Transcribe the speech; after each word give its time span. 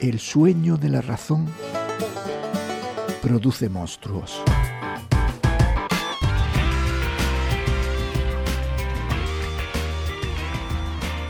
El 0.00 0.20
sueño 0.20 0.76
de 0.76 0.90
la 0.90 1.00
razón 1.00 1.46
produce 3.22 3.68
monstruos. 3.68 4.42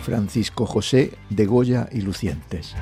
Francisco 0.03 0.67
José 0.67 1.17
de 1.31 1.47
Goya 1.47 1.89
y 1.93 2.03
Lucientes. 2.03 2.75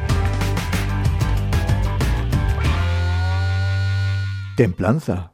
Templanza. 4.57 5.32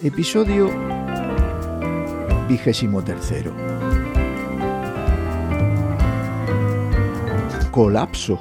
Episodio 0.00 0.70
vigésimo 2.48 3.02
tercero. 3.02 3.52
Colapso. 7.72 8.38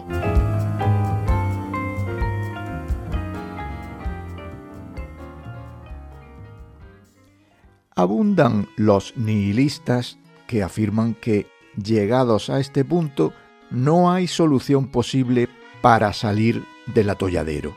Abundan 7.95 8.67
los 8.75 9.17
nihilistas 9.17 10.19
que 10.45 10.61
afirman 10.61 11.15
que, 11.15 11.47
llegados 11.75 12.51
a 12.51 12.59
este 12.59 12.85
punto, 12.85 13.33
no 13.71 14.11
hay 14.11 14.27
solución 14.27 14.89
posible 14.89 15.49
para 15.81 16.13
salir 16.13 16.63
del 16.85 17.09
atolladero. 17.09 17.75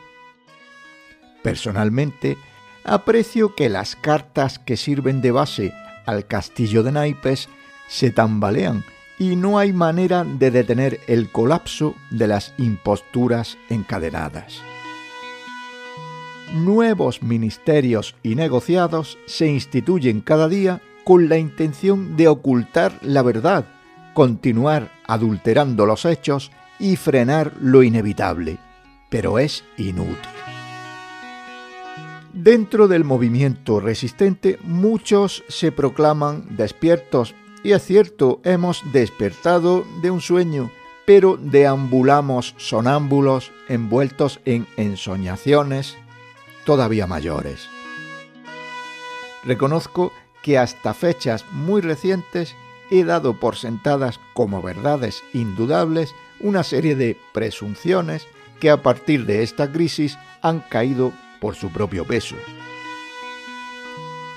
Personalmente, 1.43 2.37
aprecio 2.85 3.55
que 3.55 3.69
las 3.69 3.97
cartas 3.97 4.59
que 4.59 4.77
sirven 4.77 5.21
de 5.21 5.31
base 5.31 5.73
al 6.07 6.27
castillo 6.27 6.83
de 6.83 6.93
naipes 6.93 7.49
se 7.89 8.11
tambalean 8.11 8.85
y 9.19 9.37
no 9.37 9.59
hay 9.59 9.73
manera 9.73 10.25
de 10.25 10.51
detener 10.51 11.01
el 11.07 11.31
colapso 11.31 11.95
de 12.11 12.27
las 12.27 12.55
imposturas 12.57 13.59
encadenadas. 13.69 14.63
Nuevos 16.55 17.23
ministerios 17.23 18.17
y 18.23 18.35
negociados 18.35 19.19
se 19.27 19.47
instituyen 19.47 20.21
cada 20.21 20.49
día 20.49 20.81
con 21.05 21.29
la 21.29 21.39
intención 21.39 22.17
de 22.17 22.29
ocultar 22.29 22.99
la 23.03 23.23
verdad, 23.23 23.67
continuar 24.15 24.91
adulterando 25.07 25.87
los 25.87 26.05
hechos 26.05 26.51
y 26.79 26.97
frenar 26.97 27.53
lo 27.61 27.83
inevitable, 27.83 28.59
pero 29.11 29.39
es 29.39 29.65
inútil. 29.77 30.17
Dentro 32.43 32.89
del 32.89 33.05
movimiento 33.05 33.81
resistente 33.81 34.59
muchos 34.63 35.45
se 35.49 35.73
proclaman 35.73 36.57
despiertos 36.57 37.35
y 37.63 37.73
es 37.73 37.85
cierto, 37.85 38.41
hemos 38.45 38.83
despertado 38.93 39.85
de 40.01 40.11
un 40.11 40.23
sueño, 40.23 40.71
pero 41.05 41.37
deambulamos 41.37 42.55
sonámbulos 42.57 43.53
envueltos 43.69 44.41
en 44.47 44.67
ensoñaciones 44.79 45.99
todavía 46.65 47.07
mayores. 47.07 47.69
Reconozco 49.45 50.11
que 50.43 50.57
hasta 50.57 50.95
fechas 50.95 51.45
muy 51.53 51.83
recientes 51.83 52.55
he 52.91 53.05
dado 53.05 53.39
por 53.39 53.57
sentadas 53.57 54.19
como 54.33 54.63
verdades 54.63 55.23
indudables 55.35 56.15
una 56.41 56.63
serie 56.63 56.97
de 56.97 57.19
presunciones 57.35 58.27
que 58.61 58.71
a 58.71 58.83
partir 58.83 59.27
de 59.27 59.43
esta 59.43 59.71
crisis 59.71 60.17
han 60.41 60.61
caído 60.61 61.13
por 61.41 61.57
su 61.57 61.71
propio 61.71 62.05
peso. 62.05 62.37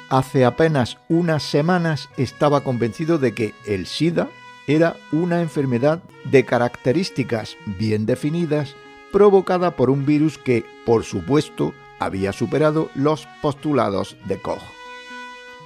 Hace 0.10 0.46
apenas 0.46 0.98
unas 1.10 1.44
semanas 1.44 2.10
estaba 2.18 2.62
convencido 2.62 3.18
de 3.18 3.34
que 3.34 3.54
el 3.66 3.88
SIDA 3.88 4.30
era 4.68 4.96
una 5.12 5.42
enfermedad 5.42 6.02
de 6.26 6.46
características 6.46 7.58
bien 7.66 8.06
definidas 8.06 8.76
provocada 9.12 9.76
por 9.76 9.90
un 9.90 10.06
virus 10.06 10.38
que, 10.38 10.66
por 10.86 11.04
supuesto, 11.04 11.74
había 12.00 12.34
superado 12.34 12.90
los 12.96 13.28
postulados 13.42 14.18
de 14.26 14.38
Koch. 14.40 14.62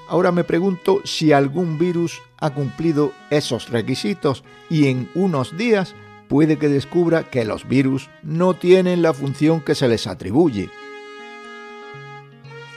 Ahora 0.08 0.32
me 0.32 0.44
pregunto 0.44 1.02
si 1.04 1.34
algún 1.34 1.78
virus 1.78 2.22
ha 2.38 2.52
cumplido 2.52 3.12
esos 3.30 3.70
requisitos 3.70 4.44
y 4.70 4.88
en 4.88 5.10
unos 5.16 5.58
días 5.58 5.96
puede 6.30 6.58
que 6.58 6.70
descubra 6.70 7.24
que 7.24 7.44
los 7.46 7.68
virus 7.68 8.10
no 8.24 8.54
tienen 8.54 9.02
la 9.02 9.14
función 9.14 9.62
que 9.62 9.76
se 9.76 9.88
les 9.88 10.08
atribuye. 10.08 10.70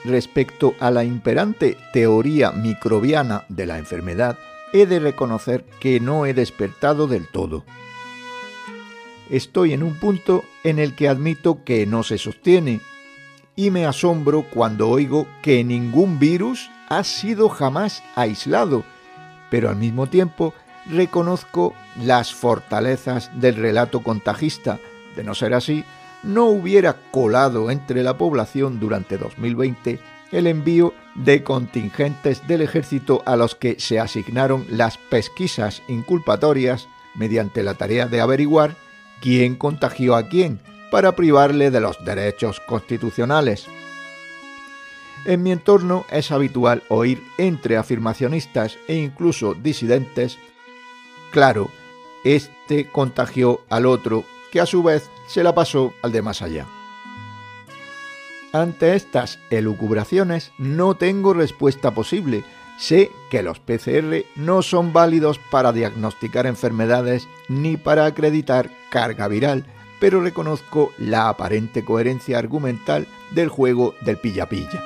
Respecto 0.05 0.75
a 0.81 0.91
la 0.91 1.05
imperante 1.05 1.77
teoría 1.93 2.53
microbiana 2.53 3.45
de 3.49 3.67
la 3.67 3.79
enfermedad, 3.79 4.39
he 4.73 4.87
de 4.87 4.99
reconocer 4.99 5.65
que 5.79 6.01
no 6.01 6.25
he 6.27 6.33
despertado 6.33 7.07
del 7.07 7.27
todo. 7.29 7.65
Estoy 9.29 9.75
en 9.75 9.83
un 9.83 9.95
punto 9.95 10.45
en 10.65 10.79
el 10.79 10.95
que 10.95 11.09
admito 11.09 11.65
que 11.65 11.87
no 11.87 12.03
se 12.03 12.19
sostiene 12.19 12.81
y 13.57 13.71
me 13.71 13.85
asombro 13.85 14.47
cuando 14.51 14.89
oigo 14.89 15.27
que 15.43 15.63
ningún 15.65 16.19
virus 16.19 16.71
ha 16.89 17.05
sido 17.05 17.49
jamás 17.49 18.03
aislado, 18.17 18.85
pero 19.51 19.69
al 19.69 19.77
mismo 19.77 20.07
tiempo 20.07 20.55
reconozco 20.91 21.75
las 22.03 22.33
fortalezas 22.33 23.31
del 23.39 23.57
relato 23.57 24.03
contagista. 24.03 24.79
De 25.15 25.25
no 25.25 25.35
ser 25.35 25.55
así, 25.55 25.85
no 26.23 26.47
hubiera 26.47 26.97
colado 27.11 27.71
entre 27.71 28.03
la 28.03 28.19
población 28.19 28.81
durante 28.81 29.19
2020 29.19 30.01
el 30.33 30.47
envío 30.47 30.95
de 31.15 31.43
contingentes 31.43 32.47
del 32.47 32.63
ejército 32.63 33.23
a 33.27 33.37
los 33.37 33.55
que 33.55 33.81
se 33.81 33.99
asignaron 33.99 34.65
las 34.71 34.97
pesquisas 34.97 35.83
inculpatorias 35.89 36.89
mediante 37.15 37.63
la 37.63 37.75
tarea 37.75 38.07
de 38.07 38.21
averiguar 38.21 38.77
quién 39.21 39.57
contagió 39.57 40.15
a 40.15 40.29
quién 40.29 40.61
para 40.91 41.17
privarle 41.17 41.71
de 41.71 41.81
los 41.81 42.05
derechos 42.05 42.61
constitucionales. 42.61 43.67
En 45.25 45.43
mi 45.43 45.53
entorno 45.53 46.07
es 46.11 46.31
habitual 46.31 46.83
oír 46.89 47.23
entre 47.37 47.77
afirmacionistas 47.77 48.79
e 48.89 48.97
incluso 48.97 49.55
disidentes, 49.55 50.39
claro, 51.31 51.71
este 52.25 52.89
contagió 52.91 53.61
al 53.69 53.87
otro, 53.87 54.25
que 54.51 54.61
a 54.61 54.67
su 54.67 54.83
vez 54.83 55.11
se 55.33 55.45
la 55.45 55.55
pasó 55.55 55.95
al 56.03 56.11
de 56.11 56.23
más 56.23 56.43
allá. 56.43 56.67
Ante 58.53 58.97
estas 58.97 59.39
elucubraciones 59.51 60.51
no 60.59 60.97
tengo 60.97 61.35
respuesta 61.35 61.93
posible. 61.93 62.43
Sé 62.79 63.13
que 63.31 63.43
los 63.43 63.61
PCR 63.61 64.25
no 64.35 64.63
son 64.63 64.93
válidos 64.93 65.39
para 65.51 65.73
diagnosticar 65.73 66.47
enfermedades 66.47 67.29
ni 67.49 67.77
para 67.77 68.07
acreditar 68.07 68.71
carga 68.91 69.29
viral, 69.29 69.67
pero 70.01 70.21
reconozco 70.21 70.93
la 70.99 71.29
aparente 71.29 71.85
coherencia 71.85 72.39
argumental 72.39 73.07
del 73.31 73.51
juego 73.51 73.95
del 74.01 74.17
pilla-pilla. 74.17 74.83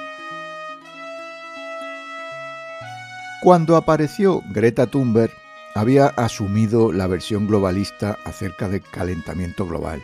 Cuando 3.40 3.76
apareció 3.76 4.42
Greta 4.50 4.86
Thunberg, 4.88 5.32
había 5.74 6.06
asumido 6.06 6.92
la 6.92 7.06
versión 7.06 7.46
globalista 7.46 8.18
acerca 8.24 8.68
del 8.68 8.82
calentamiento 8.82 9.66
global, 9.66 10.02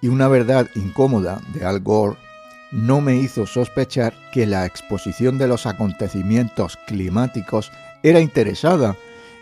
y 0.00 0.08
una 0.08 0.28
verdad 0.28 0.68
incómoda 0.74 1.40
de 1.54 1.64
Al 1.64 1.80
Gore 1.80 2.16
no 2.70 3.00
me 3.00 3.16
hizo 3.16 3.46
sospechar 3.46 4.14
que 4.32 4.46
la 4.46 4.64
exposición 4.64 5.38
de 5.38 5.48
los 5.48 5.66
acontecimientos 5.66 6.78
climáticos 6.86 7.72
era 8.02 8.20
interesada 8.20 8.96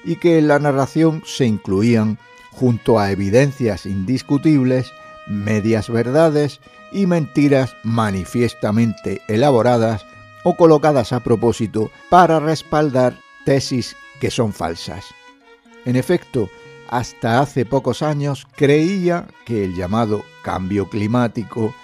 y 0.04 0.16
que 0.16 0.38
en 0.38 0.48
la 0.48 0.58
narración 0.58 1.22
se 1.26 1.44
incluían 1.44 2.18
junto 2.52 2.98
a 2.98 3.12
evidencias 3.12 3.86
indiscutibles, 3.86 4.92
medias 5.26 5.90
verdades 5.90 6.60
y 6.90 7.06
mentiras 7.06 7.74
manifiestamente 7.84 9.20
elaboradas 9.28 10.06
o 10.44 10.56
colocadas 10.56 11.12
a 11.12 11.20
propósito 11.20 11.90
para 12.08 12.40
respaldar 12.40 13.14
tesis 13.44 13.96
que 14.20 14.30
son 14.30 14.52
falsas. 14.52 15.04
En 15.84 15.96
efecto, 15.96 16.48
hasta 16.88 17.40
hace 17.40 17.64
pocos 17.64 18.02
años 18.02 18.46
creía 18.56 19.26
que 19.44 19.64
el 19.64 19.74
llamado 19.74 20.24
cambio 20.42 20.88
climático 20.88 21.74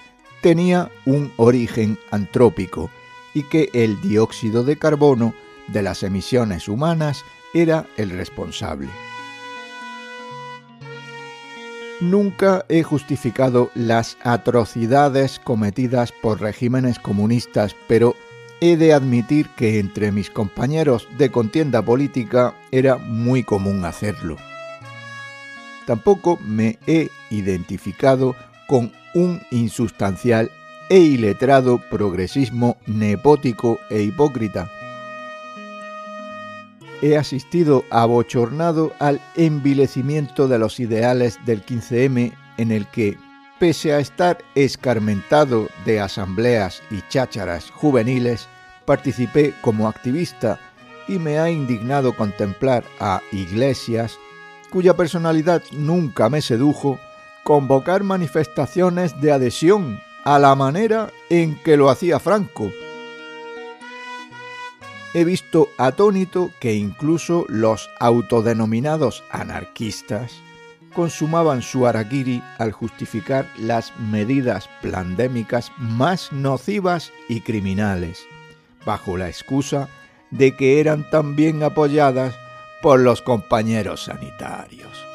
tenía 0.41 0.91
un 1.07 1.33
origen 1.37 1.99
antrópico 2.11 2.91
y 3.35 3.45
que 3.45 3.71
el 3.73 4.01
dióxido 4.01 4.65
de 4.65 4.77
carbono 4.77 5.35
de 5.69 5.83
las 5.83 6.03
emisiones 6.03 6.69
humanas 6.69 7.25
era 7.55 7.87
el 7.97 8.11
responsable. 8.11 8.89
Nunca 12.01 12.67
he 12.69 12.83
justificado 12.83 13.71
las 13.75 14.19
atrocidades 14.23 15.39
cometidas 15.39 16.13
por 16.13 16.41
regímenes 16.41 16.99
comunistas, 16.99 17.75
pero 17.87 18.15
he 18.61 18.77
de 18.77 18.93
admitir 18.93 19.49
que 19.57 19.79
entre 19.79 20.11
mis 20.13 20.29
compañeros 20.29 21.09
de 21.17 21.31
contienda 21.31 21.83
política 21.83 22.55
era 22.73 22.97
muy 22.97 23.45
común 23.45 23.85
hacerlo. 23.85 24.37
Tampoco 25.87 26.39
me 26.43 26.79
he 26.87 27.11
identificado 27.31 28.35
con 28.67 28.93
un 29.15 29.41
insustancial 29.51 30.51
e 30.89 30.99
iletrado 30.99 31.81
progresismo 31.91 32.77
nepótico 32.87 33.79
e 33.91 34.03
hipócrita. 34.03 34.71
He 37.03 37.17
asistido 37.17 37.85
abochornado 37.91 38.93
al 38.99 39.21
envilecimiento 39.37 40.49
de 40.49 40.59
los 40.59 40.81
ideales 40.81 41.39
del 41.45 41.65
15M 41.65 42.33
en 42.57 42.71
el 42.71 42.87
que, 42.87 43.19
pese 43.59 43.93
a 43.93 43.99
estar 43.99 44.39
escarmentado 44.55 45.69
de 45.85 46.01
asambleas 46.01 46.83
y 46.91 47.03
chácharas 47.09 47.71
juveniles, 47.71 48.49
participé 48.87 49.55
como 49.61 49.89
activista 49.89 50.59
y 51.09 51.19
me 51.19 51.39
ha 51.39 51.51
indignado 51.51 52.17
contemplar 52.17 52.85
a 53.01 53.21
Iglesias, 53.33 54.19
cuya 54.75 54.97
personalidad 54.97 55.63
nunca 55.71 56.29
me 56.29 56.43
sedujo, 56.43 56.99
convocar 57.45 58.03
manifestaciones 58.03 59.21
de 59.21 59.31
adhesión 59.31 60.01
a 60.25 60.41
la 60.41 60.57
manera 60.57 61.13
en 61.31 61.55
que 61.63 61.77
lo 61.77 61.91
hacía 61.91 62.19
Franco. 62.19 62.73
He 65.15 65.25
visto 65.25 65.69
atónito 65.79 66.51
que 66.59 66.75
incluso 66.75 67.47
los 67.49 67.89
autodenominados 68.01 69.23
anarquistas 69.31 70.33
consumaban 70.93 71.63
su 71.63 71.87
araquiri 71.87 72.43
al 72.59 72.73
justificar 72.73 73.49
las 73.57 73.97
medidas 74.01 74.69
plandémicas 74.83 75.71
más 75.79 76.33
nocivas 76.33 77.13
y 77.29 77.43
criminales, 77.43 78.27
bajo 78.85 79.17
la 79.17 79.29
excusa 79.29 79.89
de 80.33 80.57
que 80.57 80.81
eran 80.81 81.09
también 81.11 81.63
apoyadas 81.63 82.35
por 82.85 83.01
los 83.01 83.23
compañeros 83.23 84.05
sanitarios. 84.05 85.07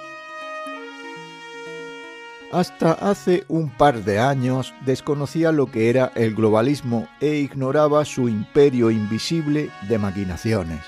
Hasta 2.51 2.93
hace 2.93 3.43
un 3.47 3.69
par 3.69 4.03
de 4.03 4.17
años 4.17 4.73
desconocía 4.87 5.51
lo 5.51 5.67
que 5.67 5.91
era 5.91 6.11
el 6.15 6.33
globalismo 6.33 7.07
e 7.21 7.35
ignoraba 7.35 8.05
su 8.05 8.27
imperio 8.27 8.89
invisible 8.89 9.69
de 9.87 9.99
maquinaciones. 9.99 10.83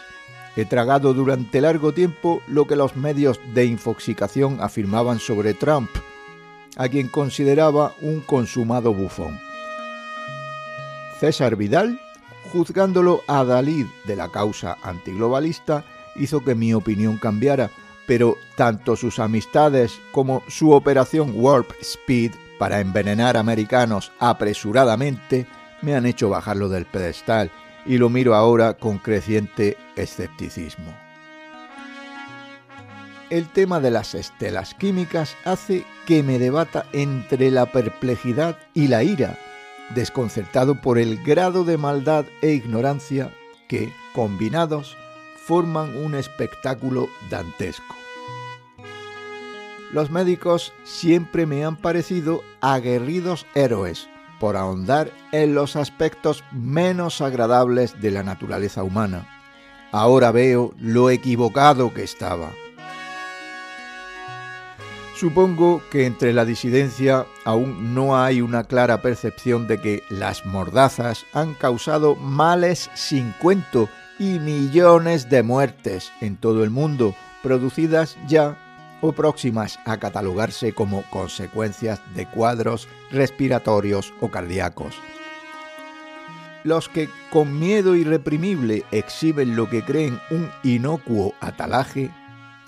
He 0.56 0.66
tragado 0.66 1.13
durante 1.13 1.62
largo 1.62 1.94
tiempo 1.94 2.42
lo 2.48 2.66
que 2.66 2.75
los 2.75 2.95
medios 2.95 3.39
de 3.54 3.66
infoxicación 3.66 4.57
afirmaban 4.60 5.19
sobre 5.19 5.54
Trump, 5.54 5.92
a 6.77 6.89
quien 6.89 7.10
consideraba 7.10 7.94
un 8.01 8.22
consumado 8.22 8.92
bufón. 8.92 9.39
César 11.19 11.57
Vidal 11.57 12.00
juzgándolo 12.51 13.22
a 13.27 13.44
Dalí 13.44 13.88
de 14.06 14.16
la 14.16 14.30
causa 14.30 14.77
antiglobalista, 14.84 15.86
hizo 16.16 16.44
que 16.44 16.56
mi 16.56 16.74
opinión 16.74 17.18
cambiara, 17.18 17.69
pero 18.08 18.38
tanto 18.56 18.96
sus 18.96 19.19
amistades 19.19 20.00
como 20.12 20.44
su 20.48 20.72
operación 20.72 21.34
Warp 21.36 21.72
Speed 21.81 22.31
para 22.60 22.80
envenenar 22.80 23.38
americanos 23.38 24.12
apresuradamente 24.19 25.48
me 25.81 25.96
han 25.96 26.06
hecho 26.06 26.30
bajarlo 26.30 26.69
del 26.69 26.86
pedestal 26.86 27.52
y 27.86 27.98
lo 27.98 28.10
miro 28.10 28.36
ahora 28.36 28.75
con 28.75 29.00
creciente 29.00 29.78
escepticismo. 29.96 30.94
El 33.30 33.48
tema 33.48 33.80
de 33.80 33.92
las 33.92 34.13
estelas 34.13 34.74
químicas 34.74 35.36
hace 35.46 35.86
que 36.06 36.22
me 36.22 36.38
debata 36.38 36.86
entre 36.92 37.50
la 37.50 37.66
perplejidad 37.72 38.58
y 38.74 38.90
la 38.90 39.04
ira 39.04 39.38
desconcertado 39.96 40.75
por 40.75 40.98
el 40.98 41.22
grado 41.24 41.63
de 41.63 41.78
maldad 41.78 42.25
e 42.42 42.52
ignorancia 42.52 43.34
que, 43.68 43.94
combinados, 44.13 44.98
forman 45.46 45.96
un 45.98 46.16
espectáculo 46.16 47.10
dantesco. 47.30 47.96
Los 49.92 50.10
médicos 50.10 50.74
siempre 50.84 51.46
me 51.46 51.66
han 51.66 51.76
parecido 51.76 52.44
aguerridos 52.62 53.46
héroes 53.56 54.08
por 54.40 54.56
ahondar 54.56 55.12
en 55.32 55.54
los 55.54 55.76
aspectos 55.76 56.44
menos 56.52 57.22
agradables 57.22 58.02
de 58.02 58.12
la 58.12 58.24
naturaleza 58.24 58.84
humana. 58.84 59.28
Ahora 59.92 60.32
veo 60.32 60.74
lo 60.80 61.10
equivocado 61.10 61.94
que 61.94 62.04
estaba. 62.04 62.52
Supongo 65.22 65.84
que 65.92 66.06
entre 66.06 66.34
la 66.34 66.46
disidencia 66.46 67.28
aún 67.46 67.94
no 67.94 68.18
hay 68.18 68.42
una 68.42 68.64
clara 68.64 69.02
percepción 69.02 69.68
de 69.68 69.80
que 69.80 70.04
las 70.10 70.46
mordazas 70.46 71.26
han 71.34 71.54
causado 71.54 72.16
males 72.16 72.90
sin 72.96 73.32
cuento 73.34 73.90
y 74.22 74.38
millones 74.38 75.32
de 75.32 75.42
muertes 75.42 76.12
en 76.22 76.38
todo 76.38 76.64
el 76.64 76.70
mundo, 76.70 77.16
producidas 77.42 78.20
ya 78.28 78.56
o 79.02 79.14
próximas 79.14 79.80
a 79.84 79.98
catalogarse 79.98 80.74
como 80.74 81.02
consecuencias 81.10 82.00
de 82.14 82.28
cuadros 82.28 82.88
respiratorios 83.10 84.14
o 84.22 84.30
cardíacos. 84.30 84.94
Los 86.64 86.88
que 86.88 87.10
con 87.32 87.60
miedo 87.60 87.96
irreprimible 87.96 88.86
exhiben 88.92 89.56
lo 89.56 89.68
que 89.72 89.84
creen 89.84 90.20
un 90.30 90.52
inocuo 90.62 91.34
atalaje 91.40 92.12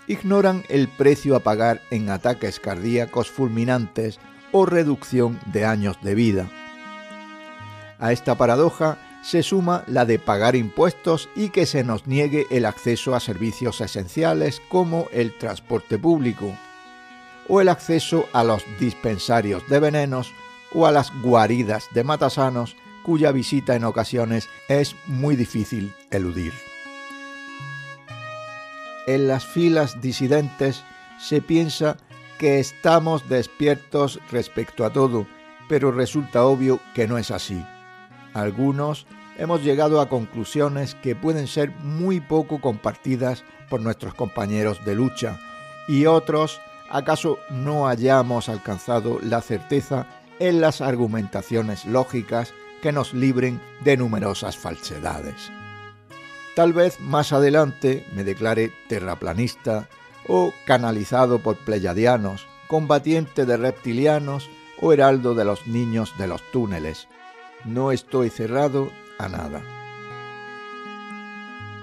ignoran 0.07 0.63
el 0.69 0.87
precio 0.87 1.35
a 1.35 1.41
pagar 1.41 1.81
en 1.91 2.09
ataques 2.09 2.59
cardíacos 2.59 3.29
fulminantes 3.29 4.19
o 4.51 4.65
reducción 4.65 5.39
de 5.45 5.65
años 5.65 5.99
de 6.01 6.15
vida. 6.15 6.49
A 7.99 8.11
esta 8.11 8.33
paradoja 8.33 8.97
se 9.23 9.41
suma 9.41 9.83
la 9.87 10.05
de 10.05 10.19
pagar 10.19 10.55
impuestos 10.55 11.29
y 11.35 11.49
que 11.49 11.65
se 11.65 11.83
nos 11.83 12.05
niegue 12.07 12.45
el 12.51 12.65
acceso 12.65 13.15
a 13.15 13.19
servicios 13.19 13.79
esenciales 13.81 14.61
como 14.69 15.07
el 15.11 15.37
transporte 15.37 15.97
público, 15.97 16.53
o 17.47 17.61
el 17.61 17.69
acceso 17.69 18.27
a 18.33 18.43
los 18.43 18.63
dispensarios 18.79 19.67
de 19.69 19.79
venenos 19.79 20.31
o 20.73 20.85
a 20.85 20.91
las 20.91 21.11
guaridas 21.21 21.87
de 21.93 22.03
matasanos 22.03 22.75
cuya 23.03 23.31
visita 23.31 23.75
en 23.75 23.85
ocasiones 23.85 24.49
es 24.67 24.95
muy 25.07 25.35
difícil 25.35 25.93
eludir. 26.11 26.53
En 29.07 29.27
las 29.27 29.45
filas 29.45 30.01
disidentes 30.01 30.83
se 31.19 31.41
piensa 31.41 31.97
que 32.37 32.59
estamos 32.59 33.27
despiertos 33.29 34.19
respecto 34.31 34.85
a 34.85 34.91
todo, 34.91 35.27
pero 35.67 35.91
resulta 35.91 36.45
obvio 36.45 36.79
que 36.93 37.07
no 37.07 37.17
es 37.17 37.31
así. 37.31 37.63
Algunos 38.33 39.05
hemos 39.37 39.63
llegado 39.63 40.01
a 40.01 40.09
conclusiones 40.09 40.95
que 40.95 41.15
pueden 41.15 41.47
ser 41.47 41.71
muy 41.83 42.19
poco 42.19 42.61
compartidas 42.61 43.43
por 43.69 43.81
nuestros 43.81 44.13
compañeros 44.13 44.83
de 44.85 44.95
lucha 44.95 45.39
y 45.87 46.05
otros 46.05 46.61
acaso 46.89 47.39
no 47.49 47.87
hayamos 47.87 48.49
alcanzado 48.49 49.19
la 49.21 49.41
certeza 49.41 50.07
en 50.39 50.61
las 50.61 50.81
argumentaciones 50.81 51.85
lógicas 51.85 52.53
que 52.81 52.91
nos 52.91 53.13
libren 53.13 53.61
de 53.83 53.97
numerosas 53.97 54.57
falsedades. 54.57 55.51
Tal 56.55 56.73
vez 56.73 56.99
más 56.99 57.33
adelante 57.33 58.05
me 58.13 58.23
declare 58.23 58.71
terraplanista 58.87 59.87
o 60.27 60.53
canalizado 60.65 61.39
por 61.39 61.57
pleyadianos, 61.57 62.45
combatiente 62.67 63.45
de 63.45 63.57
reptilianos 63.57 64.49
o 64.79 64.93
heraldo 64.93 65.33
de 65.33 65.45
los 65.45 65.65
niños 65.67 66.13
de 66.17 66.27
los 66.27 66.41
túneles. 66.51 67.07
No 67.65 67.91
estoy 67.91 68.29
cerrado 68.29 68.91
a 69.17 69.29
nada. 69.29 69.61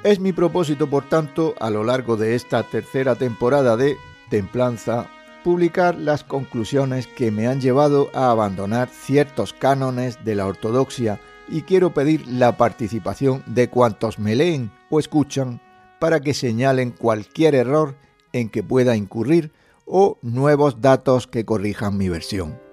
Es 0.03 0.19
mi 0.19 0.33
propósito, 0.33 0.89
por 0.89 1.09
tanto, 1.09 1.55
a 1.61 1.69
lo 1.69 1.85
largo 1.85 2.17
de 2.17 2.35
esta 2.35 2.63
tercera 2.63 3.17
temporada 3.17 3.77
de 3.77 3.99
Templanza, 4.31 5.11
publicar 5.45 5.99
las 5.99 6.25
conclusiones 6.25 7.07
que 7.07 7.31
me 7.31 7.47
han 7.47 7.61
llevado 7.61 8.11
a 8.15 8.31
abandonar 8.31 8.89
ciertos 8.89 9.53
cánones 9.53 10.25
de 10.25 10.35
la 10.35 10.47
ortodoxia 10.47 11.21
y 11.49 11.63
quiero 11.63 11.93
pedir 11.93 12.27
la 12.29 12.57
participación 12.57 13.43
de 13.47 13.69
cuantos 13.69 14.19
me 14.19 14.37
leen 14.37 14.71
o 14.89 15.01
escuchan 15.01 15.61
para 15.99 16.21
que 16.21 16.33
señalen 16.33 16.93
cualquier 16.93 17.55
error 17.55 17.97
en 18.33 18.49
que 18.49 18.63
pueda 18.63 18.97
incurrir 18.97 19.53
o 19.85 20.19
nuevos 20.23 20.81
datos 20.81 21.27
que 21.27 21.45
corrijan 21.45 21.97
mi 21.97 22.09
versión. 22.09 22.70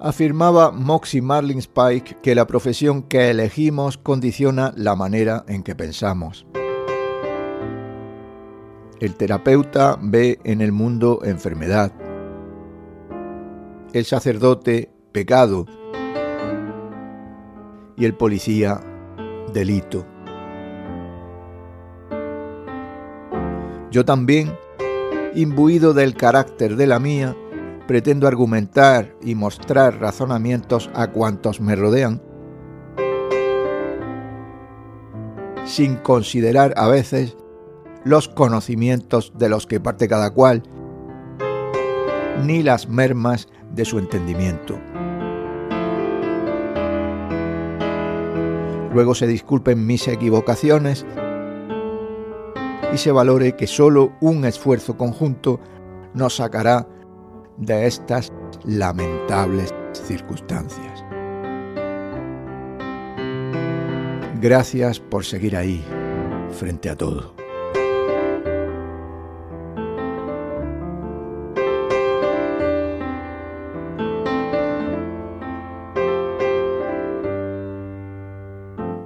Afirmaba 0.00 0.72
Moxie 0.72 1.22
Marlin 1.22 1.58
Spike 1.58 2.16
que 2.20 2.34
la 2.34 2.48
profesión 2.48 3.04
que 3.04 3.30
elegimos 3.30 3.96
condiciona 3.96 4.72
la 4.76 4.96
manera 4.96 5.44
en 5.46 5.62
que 5.62 5.76
pensamos. 5.76 6.46
El 8.98 9.14
terapeuta 9.14 9.96
ve 10.02 10.40
en 10.42 10.60
el 10.60 10.72
mundo 10.72 11.20
enfermedad. 11.24 11.92
El 13.92 14.04
sacerdote 14.04 14.90
pecado 15.12 15.66
y 17.96 18.04
el 18.04 18.14
policía 18.14 18.80
delito. 19.52 20.04
Yo 23.92 24.04
también, 24.04 24.56
imbuido 25.36 25.94
del 25.94 26.16
carácter 26.16 26.74
de 26.74 26.88
la 26.88 26.98
mía, 26.98 27.36
pretendo 27.86 28.26
argumentar 28.26 29.14
y 29.22 29.34
mostrar 29.34 30.00
razonamientos 30.00 30.90
a 30.94 31.08
cuantos 31.08 31.60
me 31.60 31.76
rodean, 31.76 32.22
sin 35.64 35.96
considerar 35.96 36.74
a 36.76 36.88
veces 36.88 37.36
los 38.04 38.28
conocimientos 38.28 39.32
de 39.36 39.48
los 39.48 39.66
que 39.66 39.80
parte 39.80 40.08
cada 40.08 40.30
cual, 40.30 40.62
ni 42.44 42.62
las 42.62 42.88
mermas 42.88 43.48
de 43.72 43.84
su 43.84 43.98
entendimiento. 43.98 44.78
Luego 48.92 49.14
se 49.14 49.26
disculpen 49.26 49.86
mis 49.86 50.06
equivocaciones 50.06 51.04
y 52.92 52.98
se 52.98 53.10
valore 53.10 53.56
que 53.56 53.66
solo 53.66 54.12
un 54.20 54.44
esfuerzo 54.44 54.96
conjunto 54.96 55.58
nos 56.14 56.36
sacará 56.36 56.86
de 57.56 57.86
estas 57.86 58.32
lamentables 58.64 59.72
circunstancias. 59.92 61.04
Gracias 64.40 65.00
por 65.00 65.24
seguir 65.24 65.56
ahí, 65.56 65.84
frente 66.50 66.90
a 66.90 66.96
todo. 66.96 67.34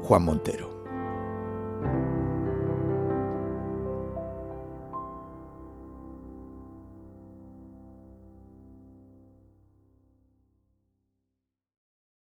Juan 0.08 0.24
Montero. 0.24 0.67